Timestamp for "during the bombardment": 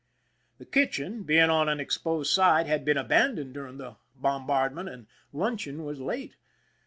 3.53-4.89